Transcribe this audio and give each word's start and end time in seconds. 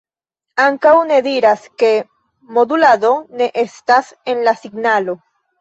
Ankaŭ 0.61 0.93
ne 1.09 1.19
diras, 1.27 1.67
ke 1.83 1.91
modulado 2.57 3.13
ne 3.43 3.51
estas 3.67 4.11
en 4.35 4.43
la 4.49 4.59
signalo. 4.65 5.17